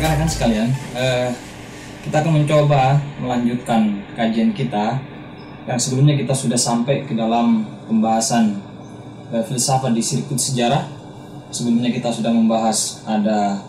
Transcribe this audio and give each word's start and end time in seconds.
rekan-rekan 0.00 0.32
sekalian, 0.32 0.68
eh, 0.96 1.28
kita 2.08 2.24
akan 2.24 2.40
mencoba 2.40 2.96
melanjutkan 3.20 4.00
kajian 4.16 4.56
kita 4.56 4.96
yang 5.68 5.76
sebelumnya 5.76 6.16
kita 6.16 6.32
sudah 6.32 6.56
sampai 6.56 7.04
ke 7.04 7.12
dalam 7.12 7.68
pembahasan 7.84 8.64
eh, 9.28 9.44
filsafat 9.44 9.92
di 9.92 10.00
sirkuit 10.00 10.40
sejarah. 10.40 10.88
Sebelumnya 11.52 11.92
kita 11.92 12.08
sudah 12.08 12.32
membahas 12.32 13.04
ada 13.04 13.60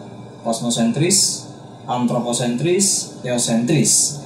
kosmosentris, 0.48 1.52
antroposentris, 1.84 3.20
teosentris. 3.20 4.24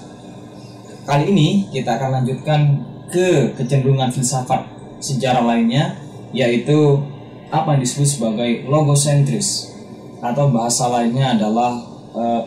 Kali 1.10 1.34
ini 1.34 1.74
kita 1.74 1.98
akan 1.98 2.22
lanjutkan 2.22 2.86
ke 3.10 3.58
kecenderungan 3.58 4.14
filsafat 4.14 4.62
sejarah 5.02 5.42
lainnya, 5.42 5.98
yaitu 6.38 7.02
apa 7.50 7.74
yang 7.74 7.82
disebut 7.82 8.06
sebagai 8.06 8.70
logosentris 8.70 9.74
atau 10.22 10.54
bahasa 10.54 10.86
lainnya 10.94 11.34
adalah 11.34 11.95
uh, 12.16 12.42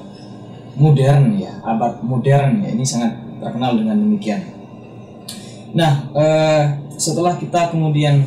modern 0.78 1.36
ya 1.36 1.52
abad 1.62 2.00
modern 2.00 2.64
ya 2.64 2.68
ini 2.72 2.84
sangat 2.86 3.14
terkenal 3.38 3.76
dengan 3.76 4.00
demikian. 4.00 4.40
Nah 5.76 6.08
uh, 6.16 6.62
setelah 6.98 7.36
kita 7.36 7.70
kemudian 7.70 8.24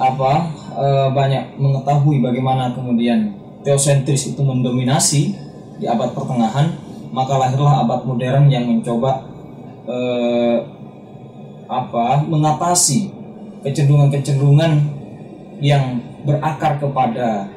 apa 0.00 0.48
uh, 0.74 1.08
banyak 1.12 1.60
mengetahui 1.60 2.24
bagaimana 2.24 2.72
kemudian 2.72 3.36
teosentris 3.60 4.32
itu 4.32 4.40
mendominasi 4.40 5.36
di 5.76 5.84
abad 5.84 6.16
pertengahan 6.16 6.72
maka 7.12 7.36
lahirlah 7.36 7.84
abad 7.84 8.08
modern 8.08 8.48
yang 8.48 8.64
mencoba 8.64 9.28
uh, 9.84 10.58
apa 11.70 12.24
mengatasi 12.26 13.12
kecenderungan-kecenderungan 13.60 14.72
yang 15.60 16.00
berakar 16.24 16.80
kepada 16.80 17.52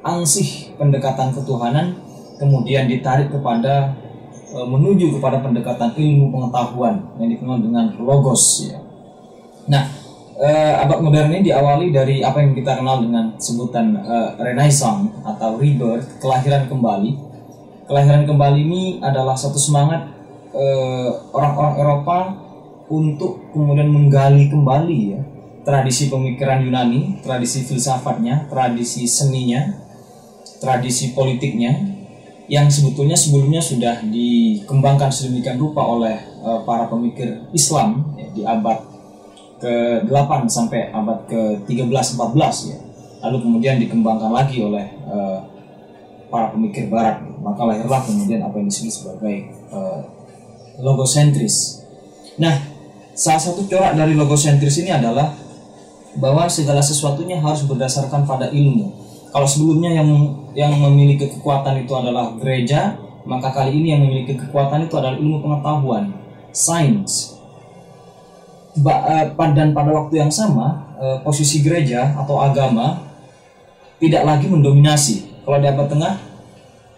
ansih 0.00 0.72
pendekatan 0.80 1.34
ketuhanan 1.36 2.00
kemudian 2.36 2.88
ditarik 2.88 3.32
kepada 3.32 3.96
e, 4.52 4.58
menuju 4.64 5.18
kepada 5.18 5.40
pendekatan 5.40 5.92
ilmu 5.96 6.32
pengetahuan 6.32 7.02
yang 7.20 7.28
dikenal 7.32 7.58
dengan 7.60 7.92
logos 8.00 8.68
ya. 8.68 8.78
Nah, 9.66 9.84
e, 10.36 10.48
abad 10.78 11.00
modern 11.02 11.32
ini 11.32 11.50
diawali 11.52 11.90
dari 11.90 12.22
apa 12.22 12.44
yang 12.44 12.52
kita 12.54 12.78
kenal 12.78 13.02
dengan 13.02 13.34
sebutan 13.40 13.96
e, 13.96 14.16
renaissance 14.40 15.12
atau 15.24 15.58
rebirth, 15.58 16.20
kelahiran 16.22 16.68
kembali. 16.70 17.26
Kelahiran 17.86 18.26
kembali 18.26 18.58
ini 18.66 18.82
adalah 18.98 19.34
satu 19.38 19.58
semangat 19.58 20.10
e, 20.52 20.64
orang-orang 21.32 21.74
Eropa 21.80 22.18
untuk 22.86 23.50
kemudian 23.50 23.90
menggali 23.90 24.46
kembali 24.46 24.98
ya 25.10 25.20
tradisi 25.66 26.06
pemikiran 26.06 26.62
Yunani, 26.62 27.18
tradisi 27.26 27.66
filsafatnya, 27.66 28.46
tradisi 28.46 29.02
seninya, 29.10 29.66
tradisi 30.62 31.10
politiknya 31.10 31.95
yang 32.46 32.70
sebetulnya 32.70 33.18
sebelumnya 33.18 33.58
sudah 33.58 34.06
dikembangkan 34.06 35.10
sedemikian 35.10 35.58
rupa 35.58 35.82
oleh 35.82 36.14
uh, 36.46 36.62
para 36.62 36.86
pemikir 36.86 37.42
Islam 37.50 38.14
ya, 38.14 38.26
di 38.30 38.42
abad 38.46 38.78
ke-8 39.58 40.30
sampai 40.46 40.94
abad 40.94 41.26
ke-13 41.26 41.90
14 41.90 42.70
ya. 42.70 42.78
Lalu 43.26 43.36
kemudian 43.42 43.82
dikembangkan 43.82 44.30
lagi 44.30 44.62
oleh 44.62 44.86
uh, 45.10 45.42
para 46.30 46.54
pemikir 46.54 46.86
barat. 46.86 47.18
Maka 47.42 47.62
lahirlah 47.66 48.02
kemudian 48.06 48.42
apa 48.46 48.54
yang 48.62 48.68
disebut 48.70 48.92
sebagai 48.94 49.36
uh, 49.74 50.06
logosentris. 50.78 51.82
Nah, 52.38 52.54
salah 53.16 53.42
satu 53.42 53.64
corak 53.66 53.96
dari 53.96 54.14
logosentris 54.14 54.78
ini 54.84 54.92
adalah 54.92 55.34
bahwa 56.16 56.48
segala 56.48 56.80
sesuatunya 56.80 57.40
harus 57.40 57.64
berdasarkan 57.64 58.24
pada 58.28 58.52
ilmu. 58.52 59.05
Kalau 59.36 59.44
sebelumnya 59.44 59.92
yang 59.92 60.08
yang 60.56 60.72
memiliki 60.80 61.28
kekuatan 61.28 61.84
itu 61.84 61.92
adalah 61.92 62.32
gereja, 62.40 62.96
maka 63.28 63.52
kali 63.52 63.84
ini 63.84 63.92
yang 63.92 64.00
memiliki 64.08 64.32
kekuatan 64.32 64.88
itu 64.88 64.96
adalah 64.96 65.12
ilmu 65.12 65.44
pengetahuan, 65.44 66.08
sains. 66.56 67.36
Eh, 68.80 69.24
dan 69.36 69.76
pada 69.76 69.92
waktu 69.92 70.24
yang 70.24 70.32
sama, 70.32 70.88
eh, 70.96 71.20
posisi 71.20 71.60
gereja 71.60 72.16
atau 72.16 72.40
agama 72.40 72.96
tidak 74.00 74.24
lagi 74.24 74.48
mendominasi. 74.48 75.44
Kalau 75.44 75.60
di 75.60 75.68
abad 75.68 75.84
tengah, 75.92 76.16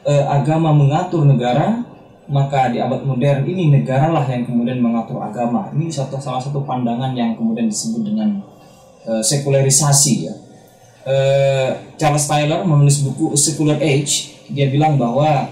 eh, 0.07 0.23
agama 0.31 0.71
mengatur 0.71 1.27
negara, 1.27 1.83
maka 2.31 2.71
di 2.71 2.79
abad 2.79 3.03
modern 3.03 3.51
ini 3.51 3.83
negaralah 3.83 4.23
yang 4.31 4.47
kemudian 4.47 4.79
mengatur 4.79 5.19
agama. 5.19 5.75
Ini 5.75 5.91
satu 5.91 6.23
salah 6.23 6.39
satu 6.39 6.63
pandangan 6.63 7.19
yang 7.19 7.35
kemudian 7.35 7.67
disebut 7.67 8.15
dengan 8.15 8.47
sekularisasi 9.09 10.15
ya. 10.23 10.35
Uh, 11.09 11.73
Charles 11.97 12.29
Taylor 12.29 12.69
menulis 12.69 13.01
buku 13.01 13.33
Secular 13.33 13.81
Age, 13.81 14.45
dia 14.53 14.69
bilang 14.69 15.01
bahwa 15.01 15.49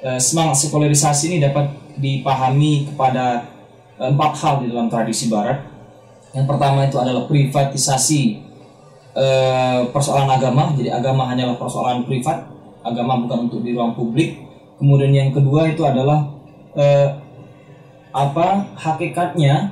uh, 0.00 0.16
semangat 0.16 0.64
sekularisasi 0.64 1.28
ini 1.28 1.44
dapat 1.44 1.68
dipahami 2.00 2.88
kepada 2.88 3.44
uh, 4.00 4.08
empat 4.08 4.32
hal 4.40 4.64
di 4.64 4.72
dalam 4.72 4.88
tradisi 4.88 5.28
Barat. 5.28 5.60
Yang 6.32 6.46
pertama 6.48 6.88
itu 6.88 6.96
adalah 6.96 7.28
privatisasi 7.28 8.40
persoalan 9.94 10.26
agama, 10.26 10.74
jadi 10.74 10.90
agama 10.98 11.30
hanyalah 11.30 11.54
persoalan 11.54 12.02
privat, 12.02 12.50
agama 12.82 13.20
bukan 13.22 13.46
untuk 13.46 13.62
di 13.62 13.70
ruang 13.70 13.94
publik. 13.94 14.40
Kemudian 14.80 15.14
yang 15.14 15.30
kedua 15.30 15.70
itu 15.70 15.86
adalah 15.86 16.34
apa 18.10 18.74
hakikatnya 18.74 19.70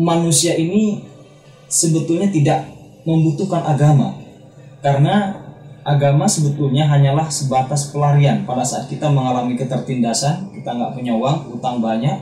manusia 0.00 0.56
ini 0.56 1.04
sebetulnya 1.68 2.32
tidak 2.32 2.73
membutuhkan 3.04 3.62
agama. 3.64 4.16
Karena 4.80 5.44
agama 5.84 6.24
sebetulnya 6.24 6.88
hanyalah 6.88 7.28
sebatas 7.28 7.92
pelarian. 7.92 8.42
Pada 8.48 8.64
saat 8.64 8.88
kita 8.88 9.12
mengalami 9.12 9.54
ketertindasan 9.54 10.50
kita 10.56 10.72
nggak 10.72 10.96
punya 10.96 11.12
uang 11.12 11.52
utang 11.60 11.78
banyak 11.84 12.16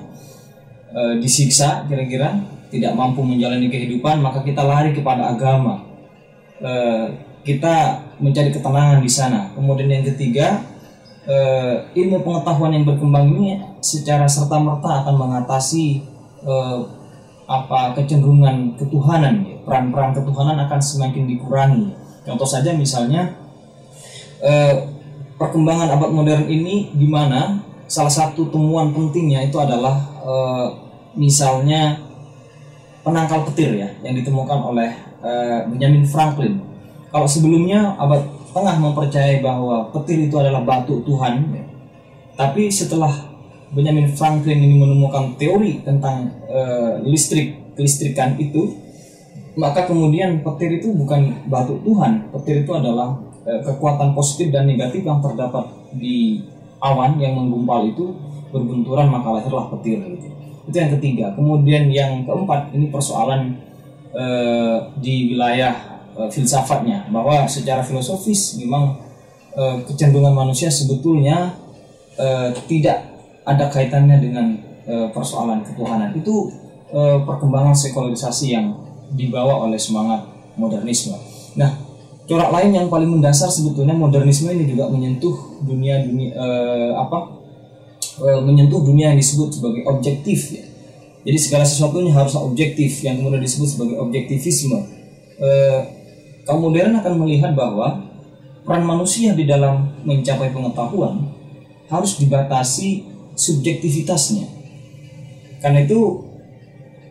e, 0.91 1.01
disiksa 1.23 1.87
kira-kira 1.87 2.43
tidak 2.75 2.93
mampu 2.99 3.23
menjalani 3.23 3.71
kehidupan 3.71 4.19
maka 4.19 4.43
kita 4.43 4.67
lari 4.67 4.91
kepada 4.91 5.31
agama. 5.31 5.87
E, 6.59 6.73
kita 7.43 8.03
mencari 8.23 8.51
ketenangan 8.55 8.99
di 9.03 9.11
sana. 9.11 9.51
Kemudian 9.55 9.91
yang 9.91 10.07
ketiga 10.07 10.63
e, 11.27 11.37
ilmu 11.95 12.27
pengetahuan 12.27 12.75
yang 12.75 12.87
berkembang 12.87 13.31
ini 13.31 13.63
secara 13.79 14.27
serta 14.27 14.59
merta 14.59 15.07
akan 15.07 15.15
mengatasi 15.15 16.03
e, 16.43 16.55
apa 17.47 17.95
kecenderungan 17.95 18.75
ketuhanan. 18.79 19.52
Peran-peran 19.63 20.15
ketuhanan 20.15 20.59
akan 20.67 20.81
semakin 20.81 21.25
dikurangi 21.27 21.95
contoh 22.27 22.47
saja 22.47 22.75
misalnya 22.75 23.35
eh, 24.43 24.75
perkembangan 25.39 25.91
abad 25.99 26.11
modern 26.15 26.47
ini 26.47 26.95
di 26.95 27.07
mana 27.11 27.63
salah 27.91 28.13
satu 28.13 28.49
temuan 28.49 28.95
pentingnya 28.95 29.47
itu 29.47 29.57
adalah 29.59 29.97
eh, 30.23 30.69
misalnya 31.19 31.99
penangkal 33.03 33.43
petir 33.51 33.75
ya 33.75 33.91
yang 34.07 34.15
ditemukan 34.15 34.59
oleh 34.63 34.91
eh, 35.23 35.61
Benjamin 35.67 36.07
Franklin 36.07 36.63
kalau 37.13 37.29
sebelumnya 37.29 37.99
abad 37.99 38.23
tengah 38.53 38.77
mempercayai 38.79 39.41
bahwa 39.41 39.89
petir 39.91 40.29
itu 40.29 40.37
adalah 40.37 40.61
batu 40.61 41.01
Tuhan 41.03 41.49
ya. 41.57 41.65
tapi 42.37 42.69
setelah 42.69 43.33
Benjamin 43.73 44.13
Franklin 44.13 44.61
ini 44.61 44.77
menemukan 44.77 45.33
teori 45.41 45.81
tentang 45.81 46.29
uh, 46.45 47.01
listrik 47.01 47.73
kelistrikan 47.73 48.37
itu 48.37 48.77
maka 49.59 49.85
kemudian 49.85 50.41
petir 50.41 50.81
itu 50.81 50.93
bukan 50.97 51.49
batu 51.49 51.77
Tuhan. 51.85 52.33
Petir 52.33 52.65
itu 52.65 52.73
adalah 52.73 53.17
uh, 53.45 53.61
kekuatan 53.65 54.17
positif 54.17 54.49
dan 54.53 54.65
negatif 54.65 55.05
yang 55.05 55.21
terdapat 55.21 55.69
di 55.93 56.41
awan 56.83 57.21
yang 57.21 57.37
menggumpal 57.37 57.87
itu 57.87 58.17
berbenturan 58.51 59.09
maka 59.09 59.39
lahirlah 59.39 59.71
petir 59.77 60.03
gitu. 60.03 60.29
itu 60.69 60.77
yang 60.77 60.93
ketiga. 60.99 61.27
Kemudian 61.35 61.91
yang 61.91 62.23
keempat 62.23 62.71
ini 62.73 62.89
persoalan 62.89 63.59
uh, 64.15 64.93
di 64.99 65.35
wilayah 65.35 65.75
uh, 66.17 66.29
filsafatnya. 66.31 67.09
Bahwa 67.11 67.45
secara 67.51 67.83
filosofis 67.83 68.57
memang 68.63 68.97
uh, 69.57 69.77
kecenderungan 69.85 70.33
manusia 70.33 70.71
sebetulnya 70.71 71.57
uh, 72.17 72.51
tidak 72.71 73.13
ada 73.43 73.67
kaitannya 73.67 74.23
dengan 74.23 74.47
e, 74.87 74.95
persoalan 75.11 75.63
ketuhanan. 75.67 76.15
Itu 76.15 76.51
e, 76.91 77.01
perkembangan 77.27 77.75
sekularisasi 77.75 78.55
yang 78.55 78.67
dibawa 79.13 79.69
oleh 79.69 79.79
semangat 79.79 80.25
modernisme. 80.57 81.17
Nah, 81.57 81.77
corak 82.27 82.51
lain 82.53 82.71
yang 82.73 82.87
paling 82.89 83.09
mendasar 83.09 83.53
sebetulnya 83.53 83.93
modernisme 83.93 84.49
ini 84.49 84.65
juga 84.69 84.89
menyentuh 84.89 85.63
dunia 85.65 86.01
dunia 86.05 86.31
e, 86.33 86.47
apa 86.97 87.19
menyentuh 88.23 88.85
dunia 88.85 89.11
yang 89.13 89.19
disebut 89.19 89.57
sebagai 89.57 89.83
objektif 89.89 90.53
ya. 90.53 90.65
Jadi 91.23 91.39
segala 91.39 91.65
sesuatunya 91.65 92.11
harus 92.11 92.35
objektif 92.35 93.01
yang 93.07 93.23
kemudian 93.23 93.41
disebut 93.41 93.69
sebagai 93.79 93.97
objektivisme. 94.03 94.79
E, 95.39 95.49
kaum 96.43 96.61
modern 96.67 96.99
akan 96.99 97.15
melihat 97.23 97.55
bahwa 97.55 98.11
peran 98.67 98.85
manusia 98.87 99.35
di 99.35 99.47
dalam 99.47 99.91
mencapai 100.03 100.51
pengetahuan 100.51 101.31
harus 101.91 102.19
dibatasi 102.19 103.07
subjektivitasnya. 103.35 104.47
Karena 105.63 105.87
itu 105.87 106.32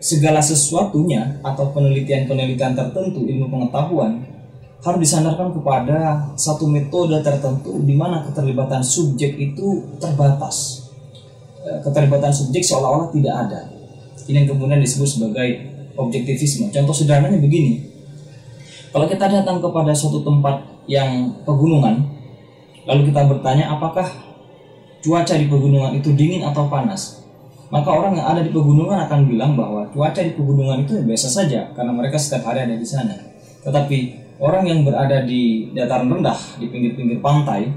segala 0.02 0.42
sesuatunya 0.42 1.40
atau 1.46 1.70
penelitian-penelitian 1.78 2.74
tertentu 2.74 3.22
ilmu 3.22 3.54
pengetahuan 3.54 4.26
harus 4.82 5.00
disandarkan 5.06 5.54
kepada 5.54 6.34
satu 6.34 6.66
metode 6.66 7.22
tertentu 7.22 7.78
di 7.86 7.94
mana 7.94 8.26
keterlibatan 8.26 8.82
subjek 8.82 9.38
itu 9.38 9.94
terbatas. 10.02 10.90
Eh, 11.62 11.78
keterlibatan 11.86 12.34
subjek 12.34 12.66
seolah-olah 12.66 13.14
tidak 13.14 13.36
ada. 13.46 13.62
Ini 14.26 14.42
yang 14.42 14.58
kemudian 14.58 14.82
disebut 14.82 15.06
sebagai 15.06 15.50
objektivisme. 15.94 16.74
Contoh 16.74 16.98
sederhananya 16.98 17.38
begini. 17.38 17.86
Kalau 18.90 19.06
kita 19.06 19.30
datang 19.30 19.62
kepada 19.62 19.94
suatu 19.94 20.26
tempat 20.26 20.66
yang 20.90 21.30
pegunungan, 21.46 22.02
lalu 22.90 23.14
kita 23.14 23.30
bertanya 23.30 23.78
apakah 23.78 24.10
cuaca 25.06 25.38
di 25.38 25.46
pegunungan 25.46 25.94
itu 25.94 26.10
dingin 26.18 26.42
atau 26.42 26.66
panas? 26.66 27.21
Maka 27.72 27.88
orang 27.88 28.20
yang 28.20 28.28
ada 28.28 28.44
di 28.44 28.52
pegunungan 28.52 29.08
akan 29.08 29.32
bilang 29.32 29.56
bahwa 29.56 29.88
cuaca 29.96 30.20
di 30.20 30.36
pegunungan 30.36 30.84
itu 30.84 31.00
biasa 31.08 31.28
saja 31.32 31.72
karena 31.72 31.96
mereka 31.96 32.20
setiap 32.20 32.52
hari 32.52 32.68
ada 32.68 32.76
di 32.76 32.84
sana. 32.84 33.16
Tetapi 33.64 33.98
orang 34.44 34.68
yang 34.68 34.84
berada 34.84 35.24
di 35.24 35.72
dataran 35.72 36.12
rendah 36.12 36.36
di 36.60 36.68
pinggir-pinggir 36.68 37.24
pantai 37.24 37.72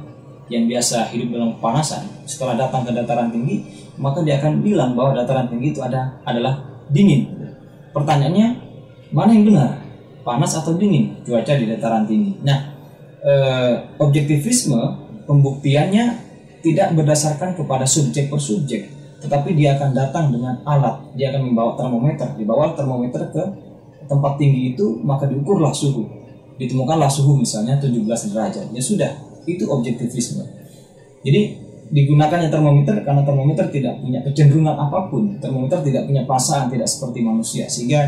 yang 0.50 0.66
biasa 0.66 1.14
hidup 1.14 1.38
dalam 1.38 1.50
kepanasan 1.56 2.26
setelah 2.26 2.58
datang 2.58 2.84
ke 2.84 2.90
dataran 2.92 3.32
tinggi 3.32 3.64
maka 3.96 4.20
dia 4.26 4.42
akan 4.42 4.60
bilang 4.60 4.92
bahwa 4.98 5.14
dataran 5.14 5.46
tinggi 5.46 5.70
itu 5.70 5.80
ada 5.80 6.18
adalah 6.26 6.58
dingin. 6.90 7.30
Pertanyaannya 7.94 8.46
mana 9.14 9.30
yang 9.30 9.46
benar? 9.46 9.70
Panas 10.26 10.58
atau 10.58 10.74
dingin? 10.74 11.22
Cuaca 11.22 11.54
di 11.54 11.70
dataran 11.70 12.02
tinggi. 12.02 12.34
Nah 12.42 12.58
eh, 13.22 13.74
objektivisme 14.02 14.80
pembuktiannya 15.24 16.04
tidak 16.66 16.98
berdasarkan 16.98 17.54
kepada 17.54 17.86
subjek 17.86 18.26
per 18.26 18.40
subjek 18.42 19.03
tetapi 19.24 19.56
dia 19.56 19.80
akan 19.80 19.96
datang 19.96 20.28
dengan 20.28 20.60
alat. 20.68 21.00
Dia 21.16 21.32
akan 21.32 21.48
membawa 21.48 21.72
termometer. 21.72 22.28
Dibawa 22.36 22.76
termometer 22.76 23.24
ke 23.32 23.42
tempat 24.04 24.36
tinggi 24.36 24.76
itu 24.76 25.00
maka 25.00 25.24
diukurlah 25.24 25.72
suhu. 25.72 26.04
Ditemukanlah 26.60 27.08
suhu 27.08 27.40
misalnya 27.40 27.80
17 27.80 28.04
derajat. 28.04 28.68
Ya 28.76 28.82
sudah 28.84 29.10
itu 29.48 29.64
objektivisme. 29.64 30.44
Jadi 31.24 31.56
digunakannya 31.88 32.52
termometer 32.52 33.00
karena 33.00 33.24
termometer 33.24 33.64
tidak 33.72 33.96
punya 34.04 34.20
kecenderungan 34.20 34.76
apa 34.76 35.08
pun. 35.08 35.40
Termometer 35.40 35.80
tidak 35.80 36.04
punya 36.04 36.28
perasaan 36.28 36.68
tidak 36.68 36.86
seperti 36.86 37.24
manusia. 37.24 37.64
Sehingga 37.64 38.04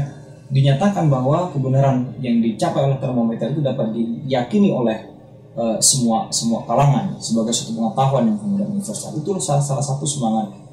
dinyatakan 0.53 1.09
bahwa 1.09 1.49
kebenaran 1.49 2.13
yang 2.21 2.45
dicapai 2.45 2.93
oleh 2.93 3.01
termometer 3.01 3.57
itu 3.57 3.65
dapat 3.65 3.89
diyakini 3.97 4.69
oleh 4.69 5.17
uh, 5.57 5.81
semua 5.81 6.29
semua 6.29 6.63
kalangan 6.69 7.17
sebagai 7.19 7.51
suatu 7.57 7.73
pengetahuan 7.73 8.29
yang 8.29 8.37
kemudian 8.37 8.69
universal. 8.69 9.17
Itu 9.17 9.33
salah, 9.41 9.65
salah 9.65 9.83
satu 9.83 10.05
semangat 10.05 10.66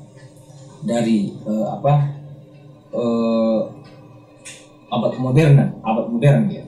dari 0.84 1.32
uh, 1.48 1.80
apa 1.80 1.94
uh, 2.92 3.60
abad 4.94 5.14
modern 5.18 5.56
abad 5.82 6.06
modern 6.12 6.52
ya 6.52 6.64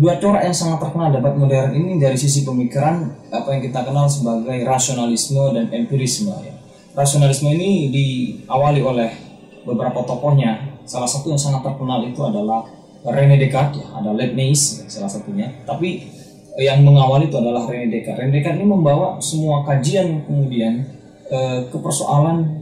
dua 0.00 0.16
corak 0.16 0.48
yang 0.48 0.56
sangat 0.56 0.80
terkenal 0.80 1.12
debat 1.12 1.36
modern 1.36 1.76
ini 1.76 2.00
dari 2.00 2.16
sisi 2.16 2.40
pemikiran 2.40 3.04
apa 3.28 3.48
yang 3.52 3.60
kita 3.60 3.84
kenal 3.84 4.08
sebagai 4.08 4.64
rasionalisme 4.64 5.52
dan 5.52 5.68
empirisme 5.68 6.32
ya. 6.40 6.56
Rasionalisme 6.96 7.52
ini 7.52 7.92
diawali 7.92 8.80
oleh 8.80 9.10
beberapa 9.62 10.02
tokohnya. 10.02 10.80
Salah 10.88 11.06
satu 11.06 11.30
yang 11.30 11.38
sangat 11.38 11.62
terkenal 11.62 12.02
itu 12.02 12.18
adalah 12.24 12.66
René 13.06 13.38
Descartes 13.38 13.78
ya, 13.78 13.86
ada 13.94 14.10
Leibniz 14.10 14.82
ya, 14.82 14.88
salah 14.88 15.12
satunya. 15.12 15.46
Tapi 15.68 16.02
yang 16.58 16.82
mengawali 16.82 17.30
itu 17.30 17.38
adalah 17.38 17.68
René 17.68 17.92
Descartes. 17.92 18.24
René 18.24 18.40
Descartes 18.40 18.58
ini 18.58 18.66
membawa 18.66 19.20
semua 19.22 19.62
kajian 19.68 20.26
kemudian 20.26 20.82
eh, 21.30 21.58
ke 21.70 21.76
persoalan 21.78 22.59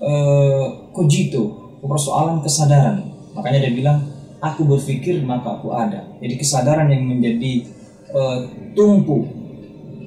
eh, 0.00 0.64
cogito, 0.92 1.42
ke 1.80 1.86
persoalan 1.88 2.44
kesadaran. 2.44 3.00
Makanya 3.32 3.68
dia 3.68 3.72
bilang 3.72 3.98
aku 4.40 4.64
berpikir 4.64 5.20
maka 5.24 5.60
aku 5.60 5.72
ada. 5.72 6.04
Jadi 6.20 6.34
kesadaran 6.36 6.88
yang 6.92 7.08
menjadi 7.08 7.64
uh, 8.12 8.44
tumpu 8.76 9.24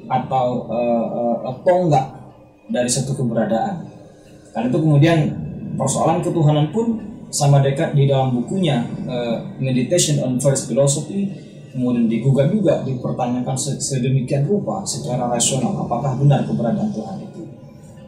atau 0.09 0.67
uh, 0.69 1.05
uh, 1.49 1.55
tonggak 1.65 2.13
dari 2.69 2.89
satu 2.89 3.17
keberadaan. 3.17 3.89
Karena 4.53 4.69
itu 4.69 4.79
kemudian 4.81 5.19
persoalan 5.77 6.21
ketuhanan 6.21 6.69
pun 6.69 7.01
sama 7.33 7.65
dekat 7.65 7.97
di 7.97 8.05
dalam 8.05 8.29
bukunya 8.29 8.85
Meditation 9.57 10.21
on 10.21 10.37
First 10.37 10.69
Philosophy 10.69 11.25
kemudian 11.73 12.05
digugat 12.05 12.53
juga 12.53 12.85
dipertanyakan 12.85 13.57
sedemikian 13.57 14.45
rupa 14.45 14.85
secara 14.85 15.25
rasional 15.25 15.73
apakah 15.73 16.13
benar 16.21 16.45
keberadaan 16.45 16.93
Tuhan 16.93 17.17
itu 17.25 17.41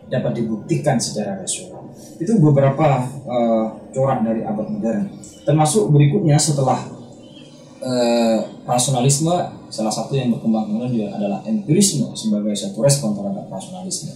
dapat 0.06 0.38
dibuktikan 0.38 1.02
secara 1.02 1.42
rasional 1.42 1.75
itu 2.16 2.32
beberapa 2.40 3.04
uh, 3.28 3.66
corak 3.92 4.24
dari 4.24 4.42
abad 4.44 4.68
modern 4.72 5.12
termasuk 5.44 5.92
berikutnya 5.92 6.40
setelah 6.40 6.80
uh, 7.86 8.40
rasionalisme 8.66 9.36
salah 9.70 9.94
satu 9.94 10.16
yang 10.16 10.32
berkembang 10.32 10.72
kemudian 10.72 10.92
juga 10.92 11.08
adalah 11.20 11.40
empirisme 11.44 12.16
sebagai 12.16 12.56
satu 12.56 12.80
respon 12.80 13.12
terhadap 13.12 13.46
rasionalisme. 13.52 14.12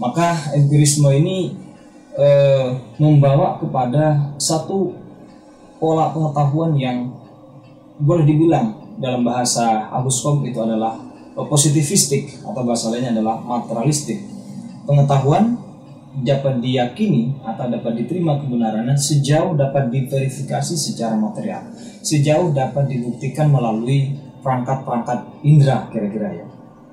Maka 0.00 0.54
empirisme 0.56 1.10
ini 1.12 1.52
uh, 2.16 2.78
membawa 2.96 3.60
kepada 3.60 4.32
satu 4.40 4.96
pola 5.82 6.14
pengetahuan 6.14 6.78
yang 6.78 7.10
boleh 8.00 8.24
dibilang 8.24 8.96
dalam 8.96 9.24
bahasa 9.24 9.88
Agus 9.92 10.20
Comte 10.24 10.48
itu 10.48 10.60
adalah 10.60 10.96
positivistik 11.36 12.40
atau 12.44 12.62
bahasa 12.64 12.92
lainnya 12.92 13.16
adalah 13.16 13.40
materialistik. 13.40 14.20
Pengetahuan 14.84 15.56
dapat 16.10 16.58
diyakini 16.58 17.38
atau 17.46 17.70
dapat 17.70 18.02
diterima 18.02 18.42
kebenarannya 18.42 18.98
sejauh 18.98 19.54
dapat 19.54 19.94
diverifikasi 19.94 20.74
secara 20.74 21.14
material, 21.14 21.70
sejauh 22.02 22.50
dapat 22.50 22.90
dibuktikan 22.90 23.46
melalui 23.46 24.18
perangkat-perangkat 24.42 25.46
indera 25.46 25.86
kira-kira 25.94 26.28
ya. 26.34 26.46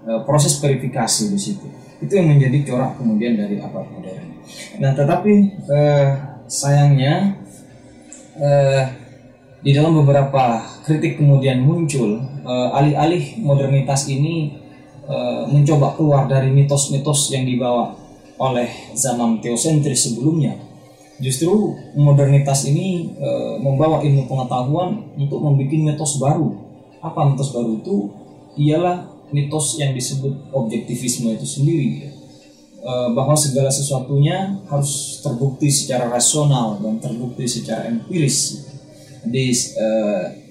E, 0.05 0.11
proses 0.21 0.61
verifikasi 0.61 1.33
di 1.33 1.39
situ. 1.39 1.65
Itu 1.97 2.13
yang 2.13 2.29
menjadi 2.29 2.61
corak 2.69 3.01
kemudian 3.01 3.33
dari 3.33 3.57
abad 3.57 3.89
modern. 3.89 4.27
Nah, 4.77 4.93
tetapi 4.93 5.33
e, 5.65 5.79
sayangnya 6.45 7.41
e, 8.37 8.49
di 9.65 9.73
dalam 9.73 9.97
beberapa 9.97 10.61
kritik 10.85 11.17
kemudian 11.17 11.65
muncul 11.65 12.21
e, 12.45 12.53
alih-alih 12.53 13.41
modernitas 13.41 14.05
ini 14.05 14.53
e, 15.09 15.17
mencoba 15.49 15.97
keluar 15.97 16.29
dari 16.29 16.53
mitos-mitos 16.53 17.33
yang 17.33 17.49
dibawa 17.49 18.06
oleh 18.37 18.69
zaman 18.93 19.41
teosentris 19.41 20.09
sebelumnya. 20.09 20.57
Justru 21.17 21.73
modernitas 21.97 22.69
ini 22.69 23.09
e, 23.17 23.29
membawa 23.57 24.05
ilmu 24.05 24.29
pengetahuan 24.29 25.01
untuk 25.17 25.41
membuat 25.41 25.73
mitos 25.73 26.21
baru. 26.21 26.53
Apa 27.01 27.33
mitos 27.33 27.49
baru 27.49 27.81
itu? 27.81 28.13
Ialah 28.57 29.09
mitos 29.33 29.81
yang 29.81 29.97
disebut 29.97 30.53
objektivisme 30.53 31.33
itu 31.33 31.47
sendiri. 31.49 32.13
E, 32.77 32.91
bahwa 33.17 33.33
segala 33.33 33.73
sesuatunya 33.73 34.61
harus 34.69 35.17
terbukti 35.25 35.73
secara 35.73 36.05
rasional 36.05 36.77
dan 36.85 37.01
terbukti 37.01 37.49
secara 37.49 37.89
empiris. 37.89 38.69
Jadi, 39.25 39.45
e, 39.73 39.87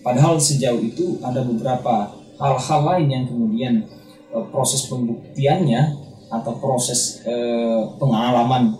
padahal 0.02 0.42
sejauh 0.42 0.82
itu 0.82 1.22
ada 1.22 1.46
beberapa 1.46 2.10
hal-hal 2.42 2.80
lain 2.82 3.06
yang 3.06 3.24
kemudian 3.30 3.86
e, 4.34 4.36
proses 4.50 4.90
pembuktiannya 4.90 6.05
atau 6.26 6.52
proses 6.58 7.22
eh, 7.22 7.80
pengalaman 7.98 8.74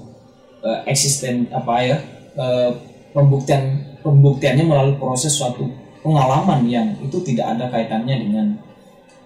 eh, 0.63 0.81
eksisten 0.91 1.47
apa 1.55 1.75
ya 1.83 1.97
eh, 2.35 2.71
pembuktian 3.15 3.97
pembuktiannya 4.03 4.65
melalui 4.67 4.97
proses 4.99 5.35
suatu 5.35 5.67
pengalaman 6.03 6.67
yang 6.67 6.89
itu 7.03 7.19
tidak 7.23 7.59
ada 7.59 7.71
kaitannya 7.71 8.17
dengan 8.19 8.47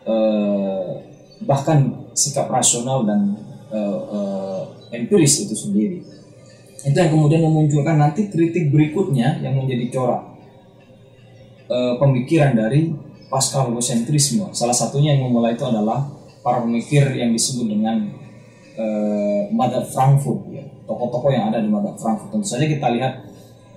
eh, 0.04 0.88
bahkan 1.44 2.08
sikap 2.12 2.52
rasional 2.52 3.08
dan 3.08 3.36
eh, 3.72 4.00
eh, 4.12 4.60
empiris 5.00 5.48
itu 5.48 5.56
sendiri. 5.56 5.98
Itu 6.80 6.96
yang 6.96 7.12
kemudian 7.12 7.44
memunculkan 7.44 8.00
nanti 8.00 8.32
kritik 8.32 8.72
berikutnya 8.72 9.40
yang 9.44 9.56
menjadi 9.56 9.92
corak 9.92 10.22
eh, 11.68 11.94
pemikiran 11.96 12.56
dari 12.56 12.92
pascal 13.30 13.70
egocentrisme 13.70 14.50
salah 14.50 14.74
satunya 14.74 15.14
yang 15.14 15.30
memulai 15.30 15.54
itu 15.54 15.62
adalah 15.62 16.02
para 16.40 16.64
pemikir 16.64 17.04
yang 17.12 17.30
disebut 17.36 17.68
dengan 17.68 18.08
uh, 18.76 19.42
Mother 19.52 19.84
Frankfurt 19.84 20.48
ya. 20.48 20.64
Tokoh-tokoh 20.88 21.30
yang 21.30 21.52
ada 21.52 21.62
di 21.62 21.68
Mother 21.68 21.94
Frankfurt. 21.96 22.32
Tentu 22.32 22.46
saja 22.48 22.66
kita 22.66 22.86
lihat 22.96 23.12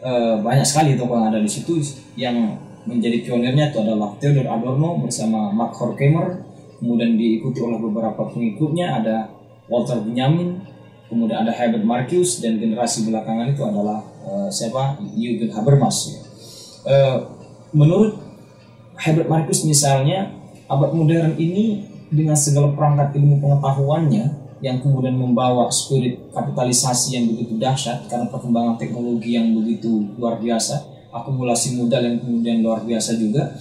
uh, 0.02 0.40
banyak 0.42 0.66
sekali 0.66 0.96
tokoh 0.96 1.20
yang 1.20 1.28
ada 1.30 1.40
di 1.44 1.50
situ. 1.52 1.78
Yang 2.16 2.58
menjadi 2.84 3.24
pionirnya 3.24 3.72
itu 3.72 3.80
adalah 3.80 4.16
Theodor 4.20 4.48
Adorno 4.48 5.00
bersama 5.04 5.52
Mark 5.52 5.76
Horkheimer. 5.78 6.44
Kemudian 6.80 7.16
diikuti 7.16 7.60
oleh 7.64 7.80
beberapa 7.80 8.28
pengikutnya. 8.28 9.04
Ada 9.04 9.16
Walter 9.68 10.04
Benjamin. 10.04 10.64
Kemudian 11.08 11.46
ada 11.46 11.52
Herbert 11.54 11.86
Marcuse. 11.86 12.42
Dan 12.42 12.58
generasi 12.58 13.06
belakangan 13.08 13.54
itu 13.54 13.62
adalah 13.64 14.02
uh, 14.24 14.50
siapa? 14.50 14.98
Jürgen 15.14 15.52
Habermas 15.52 16.16
ya. 16.16 16.22
menurut 17.72 18.20
Herbert 19.00 19.32
Marcuse 19.32 19.64
misalnya 19.64 20.36
abad 20.68 20.92
modern 20.92 21.40
ini 21.40 21.93
dengan 22.14 22.38
segala 22.38 22.72
perangkat 22.72 23.18
ilmu 23.18 23.42
pengetahuannya 23.42 24.24
yang 24.64 24.80
kemudian 24.80 25.20
membawa 25.20 25.68
spirit 25.68 26.32
kapitalisasi 26.32 27.20
yang 27.20 27.26
begitu 27.28 27.60
dahsyat 27.60 28.08
karena 28.08 28.32
perkembangan 28.32 28.80
teknologi 28.80 29.36
yang 29.36 29.52
begitu 29.52 30.16
luar 30.16 30.40
biasa, 30.40 30.80
akumulasi 31.12 31.76
modal 31.76 32.00
yang 32.00 32.18
kemudian 32.24 32.64
luar 32.64 32.80
biasa 32.88 33.20
juga, 33.20 33.52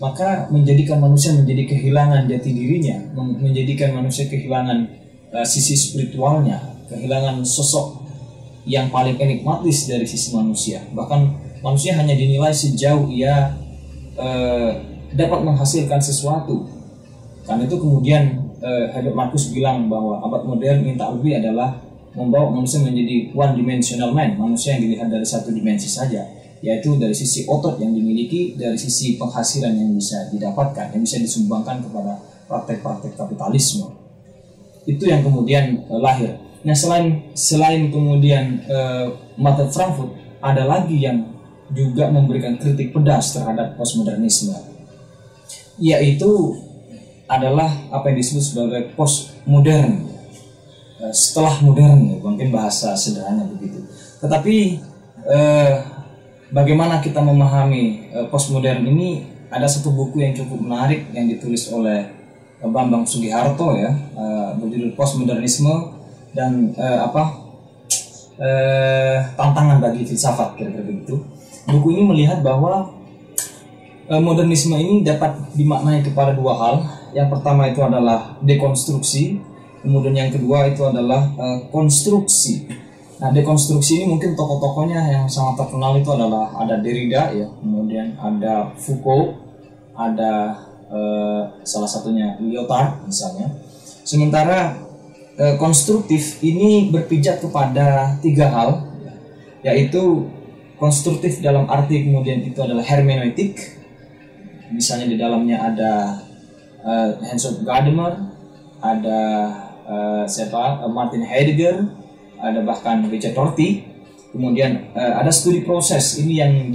maka 0.00 0.48
menjadikan 0.48 0.96
manusia 0.96 1.36
menjadi 1.36 1.76
kehilangan 1.76 2.24
jati 2.24 2.50
dirinya, 2.56 2.96
menjadikan 3.16 3.96
manusia 4.00 4.28
kehilangan 4.32 4.88
uh, 5.36 5.44
sisi 5.44 5.76
spiritualnya, 5.76 6.60
kehilangan 6.88 7.44
sosok 7.44 8.04
yang 8.64 8.88
paling 8.88 9.20
enigmatis 9.20 9.84
dari 9.84 10.08
sisi 10.08 10.32
manusia. 10.32 10.84
Bahkan 10.92 11.20
manusia 11.60 11.96
hanya 12.00 12.16
dinilai 12.16 12.52
sejauh 12.52 13.08
ia 13.12 13.56
uh, 14.16 14.70
dapat 15.12 15.40
menghasilkan 15.44 16.00
sesuatu. 16.00 16.75
Karena 17.46 17.62
itu 17.62 17.78
kemudian 17.78 18.22
uh, 18.58 18.90
Herbert 18.90 19.14
Marcus 19.14 19.54
bilang 19.54 19.86
bahwa 19.86 20.18
abad 20.18 20.42
modern 20.42 20.82
minta 20.82 21.06
lebih 21.14 21.38
adalah 21.38 21.78
membawa 22.18 22.50
manusia 22.50 22.82
menjadi 22.82 23.30
one 23.32 23.54
dimensional 23.54 24.10
man, 24.10 24.34
manusia 24.34 24.74
yang 24.74 24.82
dilihat 24.82 25.08
dari 25.08 25.26
satu 25.26 25.54
dimensi 25.54 25.86
saja 25.86 26.26
yaitu 26.64 26.96
dari 26.96 27.12
sisi 27.12 27.44
otot 27.44 27.76
yang 27.76 27.92
dimiliki, 27.92 28.56
dari 28.56 28.80
sisi 28.80 29.20
penghasilan 29.20 29.76
yang 29.76 29.92
bisa 29.92 30.32
didapatkan, 30.32 30.88
yang 30.96 31.02
bisa 31.04 31.20
disumbangkan 31.20 31.84
kepada 31.84 32.16
praktek-praktek 32.48 33.12
kapitalisme. 33.14 33.92
Itu 34.88 35.04
yang 35.04 35.20
kemudian 35.20 35.84
uh, 35.86 36.00
lahir. 36.00 36.40
Nah 36.66 36.74
selain 36.74 37.30
selain 37.36 37.92
kemudian 37.92 38.66
uh, 38.66 39.14
Martin 39.36 39.68
Frankfurt, 39.68 40.16
ada 40.40 40.64
lagi 40.64 40.96
yang 40.98 41.28
juga 41.70 42.08
memberikan 42.10 42.58
kritik 42.58 42.94
pedas 42.94 43.34
terhadap 43.34 43.74
postmodernisme, 43.74 44.54
yaitu 45.82 46.30
adalah 47.26 47.68
apa 47.90 48.10
yang 48.10 48.18
disebut 48.22 48.44
sebagai 48.44 48.82
postmodern, 48.94 50.06
uh, 51.02 51.12
setelah 51.14 51.58
modern, 51.62 52.22
mungkin 52.22 52.54
bahasa 52.54 52.94
sederhana 52.94 53.46
begitu. 53.50 53.82
Tetapi 54.22 54.56
uh, 55.26 55.74
bagaimana 56.54 57.02
kita 57.02 57.18
memahami 57.18 58.14
uh, 58.14 58.26
postmodern 58.30 58.86
ini 58.86 59.26
ada 59.50 59.66
satu 59.66 59.94
buku 59.94 60.22
yang 60.22 60.34
cukup 60.34 60.58
menarik 60.58 61.10
yang 61.14 61.26
ditulis 61.30 61.70
oleh 61.70 62.10
uh, 62.62 62.70
Bambang 62.70 63.06
Sugiharto 63.06 63.74
ya 63.74 63.90
uh, 64.14 64.54
berjudul 64.58 64.94
Postmodernisme 64.98 65.94
dan 66.34 66.74
uh, 66.76 67.06
apa 67.10 67.22
uh, 68.38 69.16
tantangan 69.34 69.80
bagi 69.80 70.04
filsafat 70.04 70.58
kira-kira 70.58 70.84
begitu. 70.84 71.22
Buku 71.66 71.98
ini 71.98 72.02
melihat 72.06 72.44
bahwa 72.46 72.94
uh, 74.06 74.22
modernisme 74.22 74.76
ini 74.78 75.02
dapat 75.02 75.34
dimaknai 75.56 76.04
kepada 76.04 76.36
dua 76.36 76.54
hal. 76.54 76.76
Yang 77.16 77.28
pertama 77.32 77.72
itu 77.72 77.80
adalah 77.80 78.36
dekonstruksi, 78.44 79.40
kemudian 79.80 80.12
yang 80.12 80.28
kedua 80.28 80.68
itu 80.68 80.84
adalah 80.84 81.32
uh, 81.40 81.64
konstruksi. 81.72 82.68
Nah, 83.16 83.32
dekonstruksi 83.32 84.04
ini 84.04 84.12
mungkin 84.12 84.36
tokoh-tokohnya 84.36 85.00
yang 85.08 85.24
sangat 85.24 85.64
terkenal 85.64 85.96
itu 85.96 86.12
adalah 86.12 86.52
ada 86.52 86.76
Derrida 86.76 87.32
ya, 87.32 87.48
kemudian 87.48 88.12
ada 88.20 88.76
Foucault, 88.76 89.40
ada 89.96 90.52
eh, 90.92 91.42
salah 91.64 91.88
satunya 91.88 92.36
Lyotard 92.36 93.08
misalnya. 93.08 93.48
Sementara 94.04 94.76
eh, 95.40 95.56
konstruktif 95.56 96.44
ini 96.44 96.92
berpijak 96.92 97.40
kepada 97.40 98.20
tiga 98.20 98.52
hal, 98.52 98.84
yaitu 99.64 100.28
konstruktif 100.76 101.40
dalam 101.40 101.64
arti 101.72 102.04
kemudian 102.04 102.44
itu 102.44 102.60
adalah 102.60 102.84
hermeneutik, 102.84 103.80
misalnya 104.76 105.08
di 105.08 105.16
dalamnya 105.16 105.56
ada 105.72 105.92
eh, 106.86 107.10
Hans 107.26 107.44
Gadamer, 107.66 108.14
ada 108.78 109.20
eh, 109.84 110.24
siapa? 110.30 110.86
Martin 110.86 111.26
Heidegger, 111.26 111.82
ada 112.38 112.62
bahkan 112.62 113.02
Richard 113.10 113.34
Rorty 113.34 113.96
kemudian 114.36 114.92
uh, 114.92 115.24
ada 115.24 115.32
studi 115.32 115.64
proses 115.64 116.20
ini 116.20 116.44
yang 116.44 116.68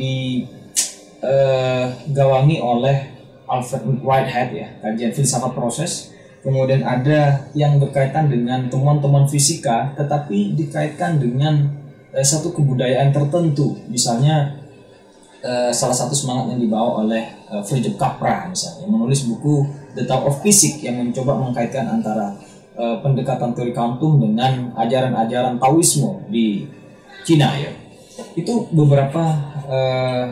digawangi 1.21 2.57
uh, 2.57 2.65
oleh 2.65 2.97
Alfred 3.45 4.01
Whitehead 4.01 4.49
ya 4.49 4.67
kajian 4.81 5.13
filsafat 5.13 5.53
proses. 5.53 6.09
Kemudian 6.41 6.81
ada 6.81 7.45
yang 7.53 7.77
berkaitan 7.77 8.25
dengan 8.25 8.65
temuan-temuan 8.65 9.29
fisika 9.29 9.93
tetapi 9.93 10.57
dikaitkan 10.57 11.21
dengan 11.21 11.69
uh, 12.09 12.25
satu 12.25 12.49
kebudayaan 12.49 13.13
tertentu. 13.13 13.77
Misalnya 13.85 14.57
uh, 15.45 15.69
salah 15.69 15.93
satu 15.93 16.17
semangat 16.17 16.57
yang 16.57 16.65
dibawa 16.65 17.05
oleh 17.05 17.29
uh, 17.53 17.61
Friedrich 17.61 18.01
Capra 18.01 18.49
misalnya 18.49 18.89
yang 18.89 18.97
menulis 18.97 19.21
buku 19.29 19.69
The 19.95 20.03
Tao 20.07 20.27
of 20.27 20.39
Physics 20.39 20.83
yang 20.83 20.99
mencoba 20.99 21.35
mengkaitkan 21.35 21.87
antara 21.87 22.35
uh, 22.75 22.99
pendekatan 23.03 23.51
teori 23.51 23.75
kantung 23.75 24.19
dengan 24.23 24.71
ajaran-ajaran 24.75 25.59
Taoisme 25.59 26.27
di 26.31 26.67
Cina 27.27 27.55
ya. 27.59 27.71
Itu 28.35 28.71
beberapa 28.71 29.23
uh, 29.67 30.25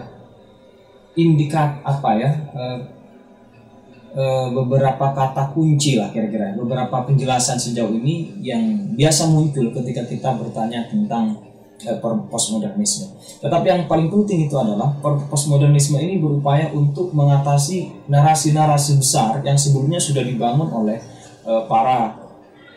indikat 1.19 1.83
apa 1.83 2.09
ya? 2.15 2.31
Uh, 2.55 2.79
beberapa 4.49 5.13
kata 5.13 5.53
kunci 5.53 5.93
lah 5.93 6.09
kira-kira 6.09 6.57
beberapa 6.57 7.05
penjelasan 7.05 7.61
sejauh 7.61 7.93
ini 7.93 8.41
yang 8.41 8.89
biasa 8.97 9.29
muncul 9.29 9.69
ketika 9.69 10.01
kita 10.09 10.33
bertanya 10.33 10.89
tentang 10.89 11.37
postmodernisme. 12.27 13.07
Tetapi 13.39 13.65
yang 13.65 13.81
paling 13.87 14.11
penting 14.11 14.51
itu 14.51 14.55
adalah 14.59 14.91
postmodernisme 15.01 15.95
ini 15.95 16.19
berupaya 16.19 16.71
untuk 16.75 17.15
mengatasi 17.15 18.09
narasi-narasi 18.11 18.99
besar 18.99 19.39
yang 19.47 19.55
sebelumnya 19.55 19.99
sudah 19.99 20.21
dibangun 20.21 20.67
oleh 20.67 20.99
uh, 21.47 21.63
para 21.71 22.29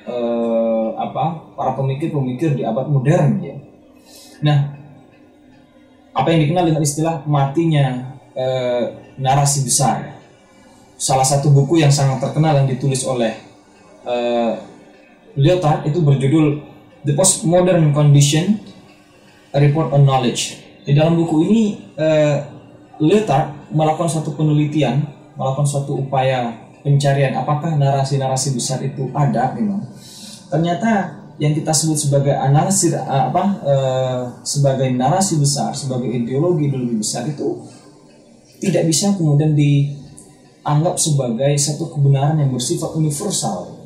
eh, 0.06 0.88
apa 0.98 1.54
para 1.54 1.72
pemikir-pemikir 1.78 2.58
di 2.58 2.62
abad 2.66 2.86
modern 2.90 3.38
ya. 3.42 3.56
Nah, 4.42 4.58
apa 6.12 6.28
yang 6.34 6.40
dikenal 6.46 6.64
dengan 6.66 6.82
istilah 6.82 7.22
matinya 7.26 8.18
eh, 8.34 8.84
narasi 9.18 9.62
besar. 9.62 10.18
Salah 10.98 11.26
satu 11.26 11.50
buku 11.50 11.82
yang 11.82 11.90
sangat 11.90 12.22
terkenal 12.22 12.62
yang 12.62 12.68
ditulis 12.70 13.02
oleh 13.06 13.34
eh, 14.06 14.52
Lyotard 15.34 15.88
itu 15.88 15.98
berjudul 16.04 16.60
The 17.02 17.14
Postmodern 17.18 17.90
Condition 17.90 18.60
Report 19.52 19.92
on 19.92 20.08
Knowledge. 20.08 20.60
Di 20.82 20.96
dalam 20.96 21.14
buku 21.14 21.36
ini 21.46 21.62
eh, 21.94 22.36
Lyotard 23.02 23.72
melakukan 23.72 24.08
satu 24.08 24.36
penelitian, 24.36 25.02
melakukan 25.34 25.66
suatu 25.66 25.96
upaya 25.98 26.62
pencarian 26.82 27.32
apakah 27.38 27.78
narasi-narasi 27.78 28.58
besar 28.58 28.82
itu 28.82 29.08
ada 29.14 29.54
memang. 29.54 29.86
Ternyata 30.50 31.22
yang 31.40 31.56
kita 31.56 31.72
sebut 31.72 31.96
sebagai 31.96 32.34
analisis 32.36 32.92
apa 32.94 33.42
e, 33.64 33.74
sebagai 34.44 34.92
narasi 34.92 35.40
besar 35.40 35.72
sebagai 35.72 36.06
ideologi 36.06 36.68
ideologi 36.68 37.00
besar 37.00 37.24
itu 37.24 37.66
tidak 38.60 38.86
bisa 38.86 39.16
kemudian 39.16 39.56
dianggap 39.56 40.94
sebagai 41.00 41.50
satu 41.56 41.90
kebenaran 41.90 42.38
yang 42.38 42.52
bersifat 42.52 42.94
universal. 42.94 43.80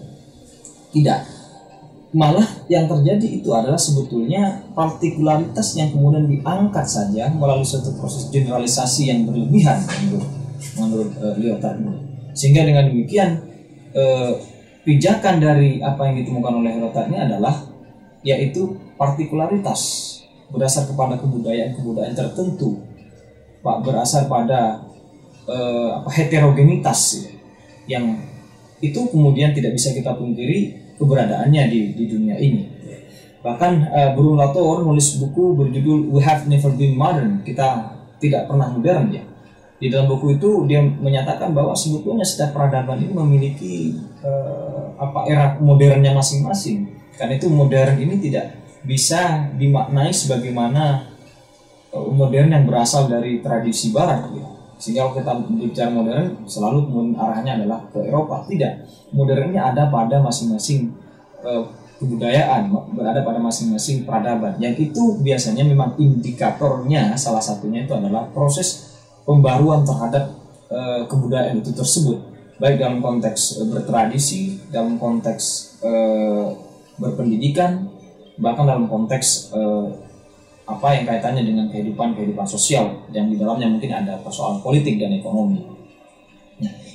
Tidak 0.91 1.36
malah 2.17 2.49
yang 2.73 2.89
terjadi 2.89 3.29
itu 3.29 3.53
adalah 3.53 3.77
sebetulnya 3.77 4.65
partikularitas 4.73 5.77
yang 5.77 5.93
kemudian 5.93 6.25
diangkat 6.25 6.89
saja 6.89 7.29
melalui 7.29 7.69
suatu 7.69 7.93
proses 8.01 8.33
generalisasi 8.33 9.13
yang 9.13 9.29
berlebihan 9.29 9.85
menurut 9.85 10.31
menurut 10.81 11.11
uh, 11.21 11.37
Lyotard 11.37 11.77
sehingga 12.33 12.69
dengan 12.69 12.89
demikian 12.89 13.41
eh, 13.97 14.33
pijakan 14.85 15.41
dari 15.41 15.81
apa 15.81 16.05
yang 16.09 16.21
ditemukan 16.21 16.53
oleh 16.61 16.71
Herotat 16.77 17.09
ini 17.09 17.17
adalah 17.17 17.65
yaitu 18.21 18.77
partikularitas 19.01 19.81
berdasar 20.53 20.85
kepada 20.85 21.17
kebudayaan-kebudayaan 21.17 22.13
tertentu 22.13 22.85
pak 23.65 23.83
berasal 23.83 24.29
pada 24.29 24.85
eh, 25.49 25.91
apa 25.97 26.11
heterogenitas 26.13 27.25
ya, 27.25 27.33
yang 27.97 28.21
itu 28.85 29.01
kemudian 29.09 29.57
tidak 29.57 29.73
bisa 29.73 29.97
kita 29.97 30.13
pungkiri 30.13 30.86
keberadaannya 30.97 31.63
di, 31.71 31.81
di 31.95 32.05
dunia 32.11 32.37
ini 32.41 32.75
bahkan 33.45 33.87
uh, 33.93 34.11
Bruno 34.17 34.43
Latour 34.43 34.83
nulis 34.83 35.23
buku 35.23 35.55
berjudul 35.55 36.11
We 36.11 36.21
Have 36.25 36.51
Never 36.51 36.73
Been 36.75 36.99
Modern 36.99 37.47
kita 37.47 37.95
tidak 38.19 38.51
pernah 38.51 38.73
modern 38.73 39.13
ya 39.13 39.23
di 39.77 39.93
dalam 39.93 40.09
buku 40.09 40.41
itu 40.41 40.65
dia 40.65 40.81
menyatakan 40.81 41.53
bahwa 41.53 41.77
sebetulnya 41.77 42.25
setiap 42.25 42.57
peradaban 42.57 42.97
ini 42.97 43.13
memiliki 43.13 43.75
uh, 44.25 44.97
apa 44.97 45.29
era 45.29 45.47
modernnya 45.61 46.17
masing-masing. 46.17 46.97
Karena 47.17 47.37
itu 47.37 47.53
modern 47.53 48.01
ini 48.01 48.17
tidak 48.17 48.57
bisa 48.81 49.53
dimaknai 49.53 50.09
sebagaimana 50.17 51.13
uh, 51.93 52.09
modern 52.09 52.57
yang 52.57 52.65
berasal 52.65 53.05
dari 53.05 53.45
tradisi 53.45 53.93
barat 53.93 54.33
gitu. 54.33 54.49
Sehingga 54.77 55.09
kalau 55.09 55.15
kita 55.17 55.33
bicara 55.57 55.91
modern 55.91 56.45
selalu 56.45 57.13
arahnya 57.17 57.63
adalah 57.63 57.81
ke 57.89 58.01
Eropa. 58.05 58.45
Tidak. 58.45 58.73
Modernnya 59.17 59.73
ada 59.73 59.89
pada 59.89 60.21
masing-masing 60.21 60.93
uh, 61.41 61.65
kebudayaan, 61.97 62.69
berada 62.93 63.25
pada 63.25 63.41
masing-masing 63.41 64.05
peradaban. 64.05 64.61
Yang 64.61 64.93
itu 64.93 65.03
biasanya 65.25 65.65
memang 65.65 65.97
indikatornya 65.97 67.17
salah 67.17 67.41
satunya 67.41 67.89
itu 67.89 67.97
adalah 67.97 68.29
proses 68.37 68.97
pembaruan 69.25 69.83
terhadap 69.83 70.37
uh, 70.71 71.03
kebudayaan 71.11 71.59
itu 71.59 71.75
tersebut 71.75 72.19
baik 72.57 72.81
dalam 72.81 73.05
konteks 73.05 73.61
uh, 73.61 73.67
bertradisi 73.69 74.57
dalam 74.73 74.97
konteks 74.97 75.77
berpendidikan 76.97 77.87
bahkan 78.41 78.65
dalam 78.65 78.89
konteks 78.89 79.53
apa 80.67 80.99
yang 80.99 81.05
kaitannya 81.07 81.47
dengan 81.47 81.67
kehidupan 81.71 82.19
kehidupan 82.19 82.43
sosial 82.43 83.07
yang 83.15 83.31
di 83.31 83.39
dalamnya 83.39 83.71
mungkin 83.71 83.91
ada 83.95 84.19
persoalan 84.19 84.59
politik 84.61 84.99
dan 84.99 85.15
ekonomi 85.15 85.77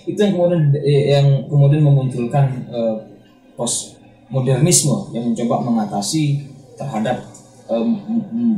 itu 0.06 0.18
yang 0.18 0.34
kemudian 0.34 0.64
eh, 0.82 1.04
yang 1.14 1.28
kemudian 1.46 1.82
memunculkan 1.86 2.46
uh, 2.74 2.98
postmodernisme 3.54 5.14
yang 5.14 5.30
mencoba 5.30 5.62
mengatasi 5.62 6.42
terhadap 6.74 7.22
uh, 7.70 7.86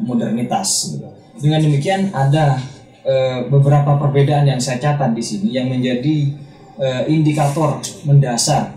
modernitas 0.08 0.96
gitu. 0.96 1.08
dengan 1.44 1.60
demikian 1.60 2.02
ada 2.16 2.56
uh, 3.04 3.46
beberapa 3.52 4.00
perbedaan 4.00 4.48
yang 4.48 4.60
saya 4.64 4.80
catat 4.80 5.12
di 5.12 5.24
sini 5.24 5.52
yang 5.52 5.68
menjadi 5.68 6.32
uh, 6.80 7.04
indikator 7.12 7.84
mendasar 8.08 8.72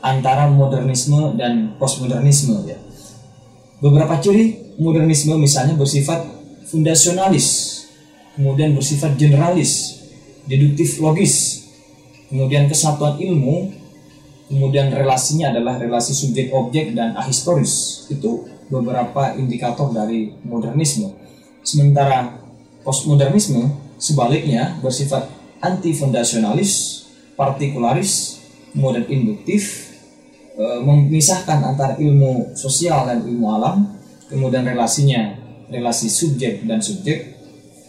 antara 0.00 0.48
modernisme 0.48 1.36
dan 1.36 1.76
postmodernisme 1.76 2.64
ya 2.64 2.78
beberapa 3.84 4.16
ciri 4.24 4.67
modernisme 4.78 5.34
misalnya 5.36 5.74
bersifat 5.74 6.22
fundasionalis 6.70 7.78
kemudian 8.38 8.70
bersifat 8.78 9.18
generalis, 9.18 9.98
deduktif 10.46 11.02
logis, 11.02 11.66
kemudian 12.30 12.70
kesatuan 12.70 13.18
ilmu, 13.18 13.74
kemudian 14.46 14.94
relasinya 14.94 15.50
adalah 15.50 15.74
relasi 15.74 16.14
subjek 16.14 16.54
objek 16.54 16.94
dan 16.94 17.18
ahistoris. 17.18 18.06
Itu 18.06 18.46
beberapa 18.70 19.34
indikator 19.34 19.90
dari 19.90 20.30
modernisme. 20.46 21.10
Sementara 21.66 22.38
postmodernisme 22.86 23.74
sebaliknya 23.98 24.78
bersifat 24.78 25.26
anti 25.58 25.90
fundasionalis, 25.90 27.02
partikularis, 27.34 28.38
kemudian 28.70 29.02
induktif, 29.10 29.90
e, 30.54 30.64
memisahkan 30.78 31.74
antara 31.74 31.98
ilmu 31.98 32.54
sosial 32.54 33.10
dan 33.10 33.26
ilmu 33.26 33.46
alam, 33.50 33.97
kemudian 34.28 34.64
relasinya 34.64 35.34
relasi 35.68 36.08
subjek 36.08 36.64
dan 36.64 36.80
subjek, 36.80 37.36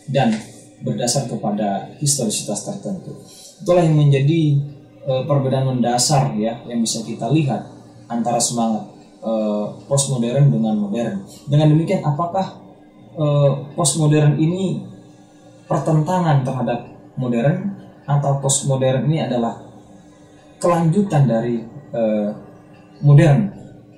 dan 0.10 0.34
berdasar 0.82 1.28
kepada 1.30 1.92
historisitas 2.00 2.66
tertentu. 2.66 3.14
Itulah 3.62 3.84
yang 3.84 4.00
menjadi 4.00 4.42
e, 5.04 5.12
perbedaan 5.28 5.76
mendasar 5.76 6.34
ya 6.40 6.64
yang 6.66 6.80
bisa 6.82 7.04
kita 7.04 7.28
lihat 7.30 7.68
antara 8.08 8.40
semangat 8.40 8.88
e, 9.20 9.32
postmodern 9.86 10.50
dengan 10.50 10.76
modern. 10.80 11.24
Dengan 11.46 11.68
demikian 11.76 12.02
apakah 12.04 12.64
e, 13.14 13.26
postmodern 13.76 14.40
ini 14.40 14.82
pertentangan 15.68 16.42
terhadap 16.42 16.80
modern 17.20 17.76
atau 18.08 18.42
postmodern 18.42 19.06
ini 19.06 19.22
adalah 19.22 19.60
kelanjutan 20.58 21.28
dari 21.28 21.60
e, 21.92 22.02
modern? 23.04 23.40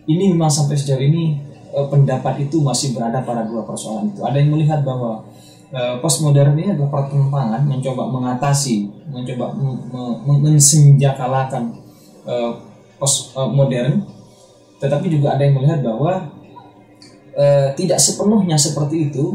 Ini 0.09 0.33
memang 0.33 0.49
sampai 0.49 0.75
sejauh 0.75 0.97
ini 0.97 1.50
e, 1.71 1.79
pendapat 1.87 2.45
itu 2.45 2.59
masih 2.59 2.93
berada 2.93 3.23
pada 3.23 3.47
dua 3.47 3.63
persoalan 3.63 4.11
itu. 4.11 4.21
Ada 4.21 4.37
yang 4.37 4.51
melihat 4.53 4.83
bahwa 4.85 5.23
Eh, 5.71 5.95
postmodern 6.03 6.51
ini 6.59 6.75
adalah 6.75 6.99
perkembangan 6.99 7.63
mencoba 7.63 8.03
mengatasi, 8.11 8.91
mencoba 9.07 9.55
mensenjakalakan 10.27 11.71
uh, 12.27 12.59
postmodern, 12.99 14.03
tetapi 14.83 15.07
juga 15.07 15.39
ada 15.39 15.47
yang 15.47 15.55
melihat 15.55 15.79
bahwa 15.79 16.27
uh, 17.39 17.71
tidak 17.79 18.03
sepenuhnya 18.03 18.59
seperti 18.59 19.15
itu, 19.15 19.31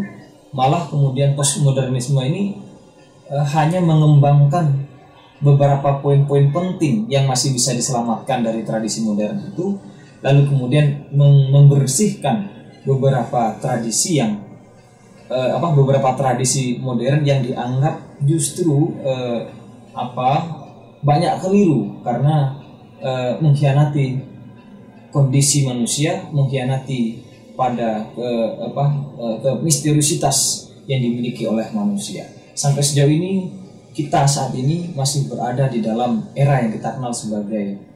malah 0.53 0.85
kemudian 0.93 1.33
postmodernisme 1.33 2.21
ini 2.21 2.61
hanya 3.33 3.81
mengembangkan 3.81 4.77
beberapa 5.41 6.05
poin-poin 6.05 6.53
penting 6.53 7.09
yang 7.09 7.25
masih 7.25 7.57
bisa 7.57 7.73
diselamatkan 7.73 8.45
dari 8.45 8.61
tradisi 8.61 9.01
modern 9.01 9.57
itu, 9.57 9.81
lalu 10.25 10.49
kemudian 10.49 11.09
membersihkan 11.51 12.49
beberapa 12.87 13.59
tradisi 13.59 14.23
yang 14.23 14.47
uh, 15.29 15.59
apa 15.59 15.75
beberapa 15.75 16.15
tradisi 16.15 16.79
modern 16.79 17.27
yang 17.27 17.43
dianggap 17.43 18.23
justru 18.23 18.95
uh, 19.03 19.51
apa 19.93 20.31
banyak 21.03 21.39
keliru 21.43 22.01
karena 22.03 22.57
uh, 23.03 23.39
mengkhianati 23.43 24.37
kondisi 25.11 25.65
manusia, 25.65 26.29
mengkhianati 26.29 27.25
pada 27.57 28.05
ke 28.13 28.29
apa 28.61 28.85
uh, 29.17 29.37
ke 29.41 29.51
misteriusitas 29.65 30.69
yang 30.85 31.01
dimiliki 31.01 31.49
oleh 31.49 31.67
manusia. 31.73 32.29
Sampai 32.53 32.85
sejauh 32.85 33.09
ini 33.09 33.53
kita 33.97 34.29
saat 34.29 34.53
ini 34.53 34.93
masih 34.93 35.29
berada 35.33 35.73
di 35.73 35.81
dalam 35.81 36.29
era 36.37 36.61
yang 36.61 36.73
kita 36.77 37.01
kenal 37.01 37.17
sebagai 37.17 37.96